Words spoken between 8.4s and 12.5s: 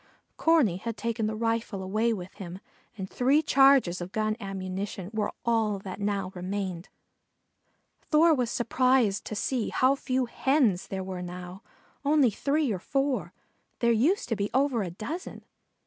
surprised to see how few Hens there were now, only